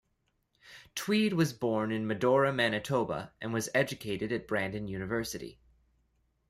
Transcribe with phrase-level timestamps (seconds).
[0.95, 5.59] Tweed was born in Medora, Manitoba, and was educated at Brandon University.